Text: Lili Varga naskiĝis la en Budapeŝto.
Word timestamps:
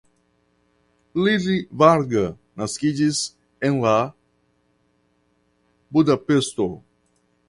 Lili 1.25 1.57
Varga 1.81 2.23
naskiĝis 2.61 3.19
la 3.27 3.67
en 3.69 3.77
Budapeŝto. 5.99 6.67